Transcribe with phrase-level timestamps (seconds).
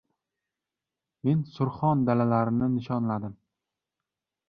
[1.27, 3.41] Men Surxon dalalarini nishonladim.